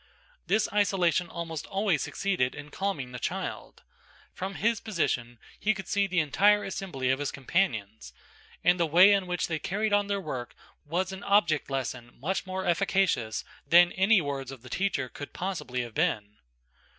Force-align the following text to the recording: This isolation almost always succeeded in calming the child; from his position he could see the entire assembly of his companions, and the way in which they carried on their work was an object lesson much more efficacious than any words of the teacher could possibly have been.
This 0.47 0.67
isolation 0.73 1.29
almost 1.29 1.67
always 1.67 2.01
succeeded 2.01 2.55
in 2.55 2.71
calming 2.71 3.11
the 3.11 3.19
child; 3.19 3.83
from 4.33 4.55
his 4.55 4.79
position 4.79 5.37
he 5.59 5.75
could 5.75 5.87
see 5.87 6.07
the 6.07 6.19
entire 6.19 6.63
assembly 6.63 7.11
of 7.11 7.19
his 7.19 7.29
companions, 7.29 8.11
and 8.63 8.79
the 8.79 8.87
way 8.87 9.13
in 9.13 9.27
which 9.27 9.45
they 9.45 9.59
carried 9.59 9.93
on 9.93 10.07
their 10.07 10.19
work 10.19 10.55
was 10.85 11.11
an 11.11 11.23
object 11.23 11.69
lesson 11.69 12.19
much 12.19 12.47
more 12.47 12.65
efficacious 12.65 13.43
than 13.67 13.91
any 13.91 14.21
words 14.21 14.49
of 14.51 14.63
the 14.63 14.69
teacher 14.69 15.07
could 15.07 15.33
possibly 15.33 15.83
have 15.83 15.93
been. 15.93 16.37